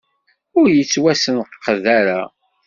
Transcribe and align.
Ur 0.59 0.67
yettwasenqed 0.71 1.83
ara. 1.99 2.21